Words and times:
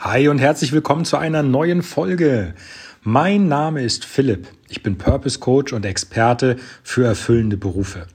Hi 0.00 0.28
und 0.28 0.38
herzlich 0.38 0.70
willkommen 0.70 1.04
zu 1.04 1.16
einer 1.16 1.42
neuen 1.42 1.82
Folge. 1.82 2.54
Mein 3.02 3.48
Name 3.48 3.82
ist 3.82 4.04
Philipp. 4.04 4.46
Ich 4.68 4.84
bin 4.84 4.96
Purpose 4.96 5.40
Coach 5.40 5.72
und 5.72 5.84
Experte 5.84 6.56
für 6.84 7.04
erfüllende 7.04 7.56
Berufe. 7.56 8.06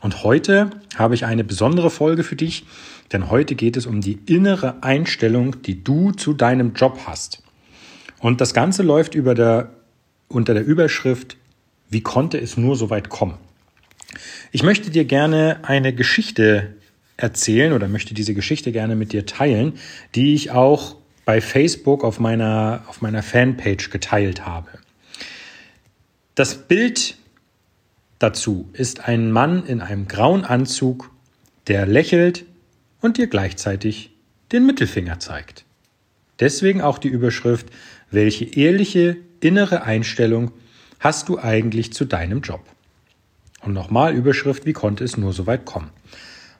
Und 0.00 0.24
heute 0.24 0.70
habe 0.96 1.14
ich 1.14 1.24
eine 1.24 1.44
besondere 1.44 1.90
Folge 1.90 2.24
für 2.24 2.34
dich, 2.34 2.66
denn 3.12 3.30
heute 3.30 3.54
geht 3.54 3.76
es 3.76 3.86
um 3.86 4.00
die 4.00 4.18
innere 4.26 4.82
Einstellung, 4.82 5.62
die 5.62 5.84
du 5.84 6.10
zu 6.10 6.34
deinem 6.34 6.74
Job 6.74 6.98
hast. 7.06 7.40
Und 8.18 8.40
das 8.40 8.52
Ganze 8.52 8.82
läuft 8.82 9.14
über 9.14 9.36
der, 9.36 9.70
unter 10.26 10.54
der 10.54 10.64
Überschrift, 10.64 11.36
wie 11.88 12.00
konnte 12.00 12.40
es 12.40 12.56
nur 12.56 12.74
so 12.74 12.90
weit 12.90 13.10
kommen? 13.10 13.38
Ich 14.50 14.64
möchte 14.64 14.90
dir 14.90 15.04
gerne 15.04 15.60
eine 15.62 15.94
Geschichte 15.94 16.74
erzählen 17.16 17.72
oder 17.72 17.86
möchte 17.86 18.12
diese 18.12 18.34
Geschichte 18.34 18.72
gerne 18.72 18.96
mit 18.96 19.12
dir 19.12 19.24
teilen, 19.24 19.74
die 20.16 20.34
ich 20.34 20.50
auch 20.50 20.96
bei 21.28 21.42
Facebook 21.42 22.04
auf 22.04 22.20
meiner, 22.20 22.84
auf 22.86 23.02
meiner 23.02 23.22
Fanpage 23.22 23.90
geteilt 23.90 24.46
habe. 24.46 24.70
Das 26.34 26.54
Bild 26.54 27.18
dazu 28.18 28.70
ist 28.72 29.06
ein 29.06 29.30
Mann 29.30 29.66
in 29.66 29.82
einem 29.82 30.08
grauen 30.08 30.46
Anzug, 30.46 31.10
der 31.66 31.84
lächelt 31.84 32.46
und 33.02 33.18
dir 33.18 33.26
gleichzeitig 33.26 34.10
den 34.52 34.64
Mittelfinger 34.64 35.18
zeigt. 35.18 35.66
Deswegen 36.40 36.80
auch 36.80 36.96
die 36.96 37.08
Überschrift, 37.08 37.66
welche 38.10 38.46
ehrliche 38.46 39.18
innere 39.40 39.82
Einstellung 39.82 40.52
hast 40.98 41.28
du 41.28 41.38
eigentlich 41.38 41.92
zu 41.92 42.06
deinem 42.06 42.40
Job? 42.40 42.64
Und 43.60 43.74
nochmal 43.74 44.14
Überschrift, 44.14 44.64
wie 44.64 44.72
konnte 44.72 45.04
es 45.04 45.18
nur 45.18 45.34
so 45.34 45.46
weit 45.46 45.66
kommen? 45.66 45.90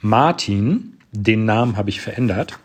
Martin, 0.00 0.96
den 1.12 1.44
Namen 1.44 1.76
habe 1.76 1.90
ich 1.90 2.00
verändert, 2.00 2.58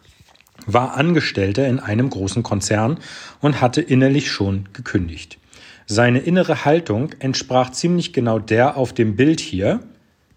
war 0.73 0.95
Angestellter 0.95 1.67
in 1.67 1.79
einem 1.79 2.09
großen 2.09 2.43
Konzern 2.43 2.99
und 3.41 3.61
hatte 3.61 3.81
innerlich 3.81 4.31
schon 4.31 4.69
gekündigt. 4.73 5.37
Seine 5.85 6.19
innere 6.19 6.65
Haltung 6.65 7.11
entsprach 7.19 7.71
ziemlich 7.71 8.13
genau 8.13 8.39
der 8.39 8.77
auf 8.77 8.93
dem 8.93 9.15
Bild 9.15 9.39
hier. 9.39 9.79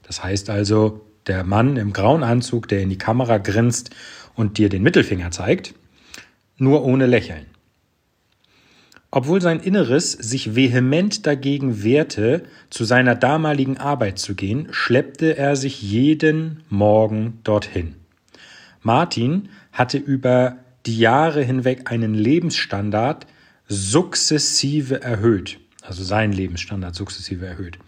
Das 0.03 0.25
heißt 0.25 0.48
also, 0.48 1.03
der 1.27 1.45
Mann 1.45 1.77
im 1.77 1.92
grauen 1.92 2.23
Anzug, 2.23 2.69
der 2.69 2.81
in 2.81 2.91
die 2.91 2.98
Kamera 2.98 3.39
grinst 3.39 3.91
und 4.34 4.59
dir 4.59 4.69
den 4.69 4.83
Mittelfinger 4.83 5.31
zeigt, 5.31 5.75
nur 6.57 6.85
ohne 6.85 7.07
Lächeln. 7.07 7.47
Obwohl 9.11 9.42
sein 9.42 9.61
Inneres 9.61 10.12
sich 10.12 10.57
vehement 10.57 11.27
dagegen 11.27 11.83
wehrte, 11.83 12.45
zu 12.70 12.85
seiner 12.85 13.14
damaligen 13.14 13.77
Arbeit 13.77 14.19
zu 14.19 14.35
gehen, 14.35 14.69
schleppte 14.70 15.37
er 15.37 15.55
sich 15.55 15.83
jeden 15.83 16.62
Morgen 16.70 17.39
dorthin. 17.45 17.97
Martin 18.83 19.49
hatte 19.73 19.99
über 19.99 20.57
die 20.87 20.99
Jahre 20.99 21.43
hinweg 21.43 21.91
einen 21.91 22.15
Lebensstandard 22.15 23.27
sukzessive 23.69 25.03
erhöht, 25.03 25.59
also 25.83 26.03
seinen 26.03 26.33
Lebensstandard 26.33 26.95
sukzessive 26.95 27.47
erhöht, 27.47 27.79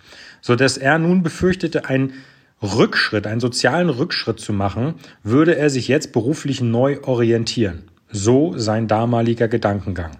so 0.40 0.56
dass 0.56 0.76
er 0.76 0.98
nun 0.98 1.22
befürchtete, 1.22 1.86
einen 1.86 2.14
Rückschritt, 2.62 3.26
einen 3.26 3.40
sozialen 3.40 3.90
Rückschritt 3.90 4.40
zu 4.40 4.52
machen, 4.52 4.94
würde 5.22 5.56
er 5.56 5.68
sich 5.68 5.88
jetzt 5.88 6.12
beruflich 6.12 6.60
neu 6.60 7.00
orientieren. 7.02 7.82
So 8.10 8.56
sein 8.56 8.88
damaliger 8.88 9.48
Gedankengang. 9.48 10.12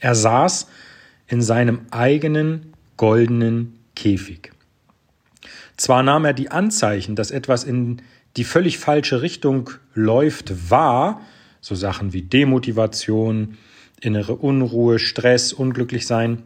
Er 0.00 0.14
saß 0.14 0.68
in 1.28 1.42
seinem 1.42 1.80
eigenen 1.90 2.72
goldenen 2.96 3.78
Käfig. 3.94 4.52
Zwar 5.76 6.02
nahm 6.02 6.24
er 6.24 6.32
die 6.32 6.50
Anzeichen, 6.50 7.16
dass 7.16 7.30
etwas 7.30 7.64
in 7.64 8.02
die 8.36 8.44
völlig 8.44 8.78
falsche 8.78 9.22
Richtung 9.22 9.70
läuft, 9.94 10.70
wahr, 10.70 11.20
so 11.60 11.74
Sachen 11.74 12.12
wie 12.12 12.22
Demotivation, 12.22 13.56
innere 14.00 14.34
Unruhe, 14.34 14.98
Stress, 14.98 15.52
unglücklich 15.52 16.06
sein. 16.06 16.42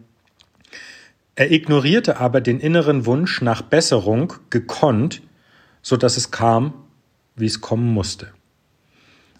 Er 1.35 1.51
ignorierte 1.51 2.19
aber 2.19 2.41
den 2.41 2.61
inneren 2.61 3.07
Wunsch 3.07 3.43
nach 3.43 3.63
Besserung 3.63 4.35
gekonnt, 4.51 5.23
so 5.83 5.97
dass 5.97 6.17
es 6.17 6.31
kam, 6.31 6.75
wie 7.37 7.47
es 7.47 7.61
kommen 7.61 7.93
musste. 7.93 8.33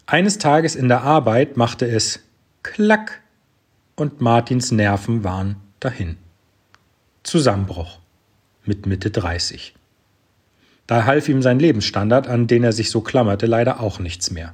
Eines 0.05 0.37
Tages 0.37 0.75
in 0.75 0.89
der 0.89 1.03
Arbeit 1.03 1.57
machte 1.57 1.87
es 1.87 2.19
Klack 2.63 3.21
und 3.95 4.19
Martins 4.19 4.71
Nerven 4.71 5.23
waren 5.23 5.55
dahin. 5.79 6.17
Zusammenbruch 7.23 7.99
mit 8.65 8.85
Mitte 8.85 9.09
30. 9.09 9.73
Da 10.91 11.05
half 11.05 11.29
ihm 11.29 11.41
sein 11.41 11.57
Lebensstandard, 11.57 12.27
an 12.27 12.47
den 12.47 12.65
er 12.65 12.73
sich 12.73 12.89
so 12.89 12.99
klammerte, 12.99 13.45
leider 13.45 13.79
auch 13.79 13.99
nichts 13.99 14.29
mehr. 14.29 14.53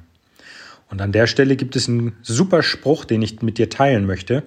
Und 0.88 1.02
an 1.02 1.10
der 1.10 1.26
Stelle 1.26 1.56
gibt 1.56 1.74
es 1.74 1.88
einen 1.88 2.16
super 2.22 2.62
Spruch, 2.62 3.04
den 3.04 3.22
ich 3.22 3.42
mit 3.42 3.58
dir 3.58 3.70
teilen 3.70 4.06
möchte. 4.06 4.44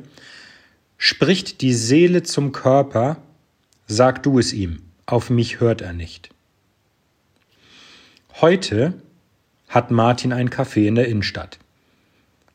Spricht 0.97 1.59
die 1.59 1.73
Seele 1.73 2.23
zum 2.23 2.53
Körper, 2.53 3.17
sag 3.87 4.23
du 4.23 4.39
es 4.39 4.53
ihm, 4.53 4.83
auf 5.05 5.29
mich 5.29 5.59
hört 5.59 5.81
er 5.81 5.91
nicht. 5.91 6.29
Heute 8.39 8.93
hat 9.67 9.91
Martin 9.91 10.31
ein 10.31 10.49
Café 10.49 10.87
in 10.87 10.95
der 10.95 11.09
Innenstadt, 11.09 11.59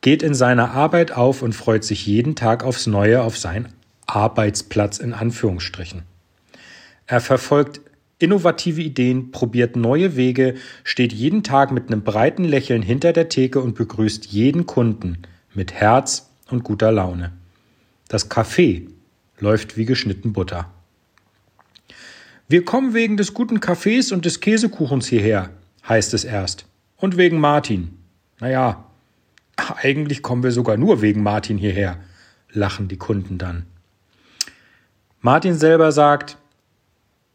geht 0.01 0.23
in 0.23 0.33
seiner 0.33 0.71
Arbeit 0.71 1.11
auf 1.11 1.43
und 1.43 1.53
freut 1.53 1.83
sich 1.83 2.07
jeden 2.07 2.35
Tag 2.35 2.63
aufs 2.63 2.87
Neue 2.87 3.21
auf 3.21 3.37
seinen 3.37 3.71
Arbeitsplatz 4.07 4.97
in 4.97 5.13
Anführungsstrichen. 5.13 6.01
Er 7.05 7.21
verfolgt 7.21 7.81
innovative 8.19 8.81
Ideen, 8.81 9.31
probiert 9.31 9.75
neue 9.75 10.15
Wege, 10.15 10.55
steht 10.83 11.13
jeden 11.13 11.43
Tag 11.43 11.71
mit 11.71 11.87
einem 11.87 12.03
breiten 12.03 12.43
Lächeln 12.43 12.81
hinter 12.81 13.13
der 13.13 13.29
Theke 13.29 13.61
und 13.61 13.75
begrüßt 13.75 14.25
jeden 14.25 14.65
Kunden 14.65 15.19
mit 15.53 15.73
Herz 15.73 16.29
und 16.49 16.63
guter 16.63 16.91
Laune. 16.91 17.31
Das 18.07 18.31
Café 18.31 18.87
läuft 19.39 19.77
wie 19.77 19.85
geschnitten 19.85 20.33
Butter. 20.33 20.71
Wir 22.47 22.63
kommen 22.63 22.93
wegen 22.93 23.17
des 23.17 23.33
guten 23.33 23.59
Kaffees 23.59 24.11
und 24.11 24.25
des 24.25 24.39
Käsekuchens 24.39 25.07
hierher, 25.07 25.49
heißt 25.87 26.13
es 26.13 26.23
erst. 26.23 26.65
Und 26.95 27.17
wegen 27.17 27.39
Martin. 27.39 27.97
Naja, 28.39 28.85
eigentlich 29.57 30.21
kommen 30.21 30.43
wir 30.43 30.51
sogar 30.51 30.77
nur 30.77 31.01
wegen 31.01 31.21
Martin 31.21 31.57
hierher, 31.57 31.99
lachen 32.51 32.87
die 32.87 32.97
Kunden 32.97 33.37
dann. 33.37 33.65
Martin 35.19 35.55
selber 35.55 35.91
sagt, 35.91 36.37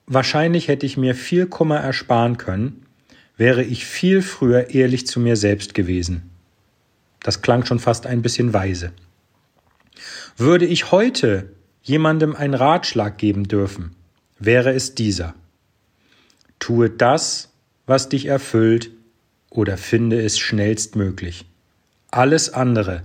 Wahrscheinlich 0.06 0.68
hätte 0.68 0.86
ich 0.86 0.96
mir 0.96 1.14
viel 1.14 1.46
Kummer 1.46 1.78
ersparen 1.78 2.36
können, 2.36 2.86
wäre 3.36 3.62
ich 3.62 3.86
viel 3.86 4.22
früher 4.22 4.70
ehrlich 4.70 5.06
zu 5.06 5.20
mir 5.20 5.36
selbst 5.36 5.74
gewesen. 5.74 6.30
Das 7.20 7.42
klang 7.42 7.64
schon 7.64 7.78
fast 7.78 8.06
ein 8.06 8.22
bisschen 8.22 8.52
weise. 8.52 8.92
Würde 10.36 10.66
ich 10.66 10.90
heute 10.90 11.50
jemandem 11.82 12.34
einen 12.34 12.54
Ratschlag 12.54 13.18
geben 13.18 13.44
dürfen, 13.44 13.94
wäre 14.38 14.72
es 14.72 14.94
dieser. 14.94 15.34
Tue 16.58 16.90
das, 16.90 17.52
was 17.86 18.08
dich 18.08 18.26
erfüllt, 18.26 18.90
oder 19.50 19.76
finde 19.76 20.22
es 20.22 20.38
schnellstmöglich. 20.38 21.44
Alles 22.10 22.52
andere 22.52 23.02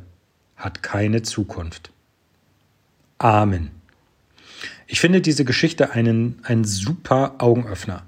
hat 0.55 0.81
keine 0.81 1.21
Zukunft. 1.21 1.91
Amen. 3.17 3.76
Ich 4.87 5.01
finde 5.01 5.19
diese 5.19 5.43
Geschichte 5.43 5.91
einen, 5.91 6.39
einen 6.43 6.63
super 6.63 7.35
Augenöffner. 7.39 8.05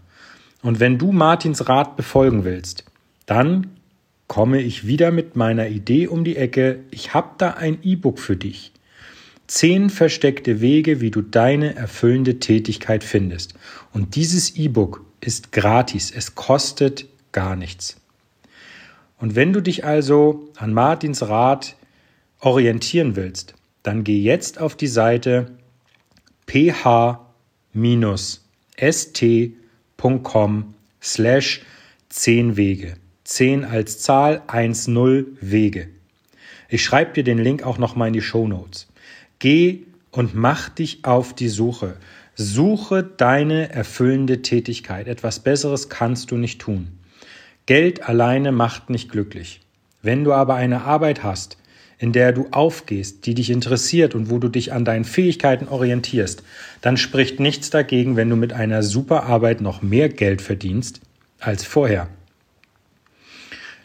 Und 0.61 0.79
wenn 0.79 0.97
du 0.97 1.11
Martins 1.11 1.67
Rat 1.67 1.97
befolgen 1.97 2.45
willst, 2.45 2.85
dann 3.25 3.67
komme 4.27 4.61
ich 4.61 4.87
wieder 4.87 5.11
mit 5.11 5.35
meiner 5.35 5.67
Idee 5.67 6.07
um 6.07 6.23
die 6.23 6.37
Ecke. 6.37 6.79
Ich 6.91 7.13
habe 7.13 7.31
da 7.37 7.51
ein 7.51 7.79
E-Book 7.83 8.17
für 8.17 8.37
dich. 8.37 8.71
Zehn 9.47 9.89
versteckte 9.89 10.61
Wege, 10.61 11.01
wie 11.01 11.11
du 11.11 11.21
deine 11.21 11.75
erfüllende 11.75 12.39
Tätigkeit 12.39 13.03
findest. 13.03 13.55
Und 13.91 14.15
dieses 14.15 14.55
E-Book 14.55 15.03
ist 15.19 15.51
gratis. 15.51 16.11
Es 16.11 16.35
kostet 16.35 17.07
gar 17.31 17.55
nichts. 17.55 17.97
Und 19.17 19.35
wenn 19.35 19.51
du 19.51 19.61
dich 19.61 19.83
also 19.83 20.49
an 20.55 20.73
Martins 20.73 21.23
Rat 21.23 21.75
orientieren 22.39 23.17
willst, 23.17 23.53
dann 23.83 24.03
geh 24.03 24.21
jetzt 24.21 24.61
auf 24.61 24.75
die 24.75 24.87
Seite 24.87 25.58
ph-st.com 26.49 27.23
slash 30.99 31.61
10 32.09 32.57
Wege. 32.57 32.95
10 33.23 33.65
als 33.65 33.99
Zahl, 33.99 34.41
1-0 34.47 35.27
Wege. 35.41 35.89
Ich 36.67 36.83
schreibe 36.83 37.13
dir 37.13 37.23
den 37.23 37.37
Link 37.37 37.61
auch 37.61 37.77
nochmal 37.77 38.07
in 38.07 38.15
die 38.15 38.23
Show 38.23 38.47
Notes. 38.47 38.87
Geh 39.37 39.83
und 40.09 40.33
mach 40.33 40.69
dich 40.69 41.05
auf 41.05 41.35
die 41.35 41.49
Suche. 41.49 41.97
Suche 42.33 43.03
deine 43.03 43.71
erfüllende 43.71 44.41
Tätigkeit. 44.41 45.07
Etwas 45.07 45.41
Besseres 45.41 45.89
kannst 45.89 46.31
du 46.31 46.37
nicht 46.37 46.59
tun. 46.59 46.97
Geld 47.67 48.09
alleine 48.09 48.51
macht 48.51 48.89
nicht 48.89 49.11
glücklich. 49.11 49.61
Wenn 50.01 50.23
du 50.23 50.33
aber 50.33 50.55
eine 50.55 50.81
Arbeit 50.81 51.21
hast, 51.21 51.58
in 51.99 52.13
der 52.13 52.31
du 52.31 52.47
aufgehst, 52.51 53.25
die 53.25 53.35
dich 53.35 53.49
interessiert 53.49 54.15
und 54.15 54.29
wo 54.29 54.39
du 54.39 54.47
dich 54.47 54.71
an 54.71 54.85
deinen 54.85 55.03
Fähigkeiten 55.03 55.67
orientierst, 55.67 56.43
dann 56.81 56.95
spricht 56.95 57.41
nichts 57.41 57.69
dagegen, 57.69 58.15
wenn 58.15 58.29
du 58.29 58.37
mit 58.37 58.53
einer 58.53 58.83
super 58.83 59.23
Arbeit 59.23 59.59
noch 59.59 59.81
mehr 59.81 60.07
Geld 60.07 60.41
verdienst 60.41 61.01
als 61.39 61.65
vorher. 61.65 62.07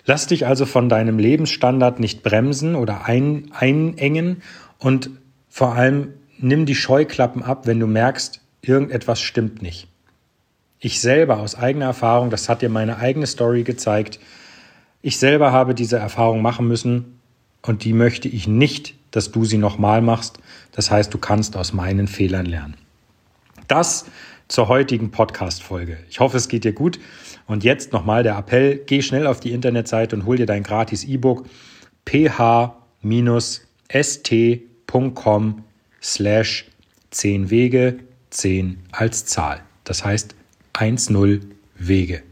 Lass 0.07 0.29
dich 0.29 0.47
also 0.47 0.65
von 0.65 0.89
deinem 0.89 1.19
Lebensstandard 1.19 1.99
nicht 1.99 2.23
bremsen 2.23 2.77
oder 2.77 3.05
ein, 3.05 3.51
einengen 3.53 4.43
und 4.79 5.11
vor 5.49 5.75
allem 5.75 6.13
nimm 6.39 6.67
die 6.67 6.75
Scheuklappen 6.75 7.43
ab, 7.43 7.67
wenn 7.67 7.81
du 7.81 7.87
merkst, 7.89 8.41
irgendetwas 8.63 9.21
stimmt 9.21 9.61
nicht. 9.61 9.89
Ich 10.79 11.01
selber 11.01 11.39
aus 11.39 11.57
eigener 11.57 11.87
Erfahrung, 11.87 12.31
das 12.31 12.49
hat 12.49 12.63
dir 12.63 12.69
meine 12.69 12.99
eigene 12.99 13.27
Story 13.27 13.65
gezeigt, 13.65 14.21
ich 15.03 15.19
selber 15.19 15.53
habe 15.53 15.75
diese 15.75 15.99
Erfahrung 15.99 16.43
machen 16.43 16.69
müssen 16.69 17.19
und 17.67 17.85
die 17.85 17.93
möchte 17.93 18.29
ich 18.29 18.47
nicht, 18.47 18.95
dass 19.11 19.33
du 19.33 19.45
sie 19.45 19.59
nochmal 19.59 20.03
machst. 20.03 20.39
Das 20.73 20.91
heißt, 20.91 21.13
du 21.15 21.19
kannst 21.19 21.57
aus 21.57 21.73
meinen 21.73 22.09
Fehlern 22.09 22.47
lernen. 22.47 22.77
Das 23.69 24.07
zur 24.49 24.69
heutigen 24.69 25.11
Podcast-Folge. 25.11 25.99
Ich 26.11 26.21
hoffe, 26.21 26.37
es 26.37 26.49
geht 26.49 26.65
dir 26.65 26.73
gut. 26.73 27.01
Und 27.47 27.65
jetzt 27.65 27.93
nochmal 27.93 28.23
der 28.23 28.37
Appell, 28.37 28.83
geh 28.85 29.01
schnell 29.03 29.27
auf 29.27 29.41
die 29.41 29.53
Internetseite 29.53 30.15
und 30.17 30.27
hol 30.27 30.37
dir 30.37 30.47
dein 30.47 30.63
gratis 30.63 31.05
E-Book 31.05 31.47
ph-st.com 32.05 32.75
slash 36.03 36.67
10 37.11 37.51
Wege, 37.51 37.99
10 38.31 38.79
als 38.93 39.25
Zahl. 39.25 39.63
Das 39.85 40.05
heißt 40.05 40.35
1-0 40.75 41.41
Wege. 41.77 42.23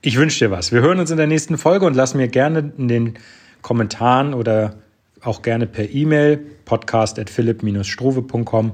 Ich 0.00 0.16
wünsche 0.16 0.46
dir 0.46 0.50
was. 0.50 0.72
Wir 0.72 0.80
hören 0.80 1.00
uns 1.00 1.10
in 1.10 1.18
der 1.18 1.26
nächsten 1.26 1.58
Folge 1.58 1.84
und 1.84 1.94
lass 1.94 2.14
mir 2.14 2.28
gerne 2.28 2.72
in 2.78 2.88
den 2.88 3.18
Kommentaren 3.62 4.34
oder 4.34 4.74
auch 5.22 5.42
gerne 5.42 5.66
per 5.66 5.90
E-Mail 5.90 6.38
podcast.philipp-struve.com 6.64 8.72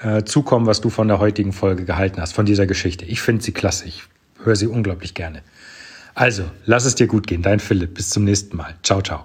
äh, 0.00 0.24
zukommen, 0.24 0.66
was 0.66 0.80
du 0.80 0.90
von 0.90 1.08
der 1.08 1.18
heutigen 1.18 1.52
Folge 1.52 1.84
gehalten 1.84 2.20
hast, 2.20 2.32
von 2.32 2.46
dieser 2.46 2.66
Geschichte. 2.66 3.04
Ich 3.04 3.20
finde 3.20 3.42
sie 3.42 3.52
klasse. 3.52 3.86
Ich 3.86 4.04
höre 4.42 4.56
sie 4.56 4.66
unglaublich 4.66 5.14
gerne. 5.14 5.42
Also, 6.14 6.44
lass 6.66 6.84
es 6.84 6.94
dir 6.94 7.06
gut 7.06 7.26
gehen. 7.26 7.42
Dein 7.42 7.60
Philipp. 7.60 7.94
Bis 7.94 8.10
zum 8.10 8.24
nächsten 8.24 8.56
Mal. 8.56 8.74
Ciao, 8.82 9.02
ciao. 9.02 9.24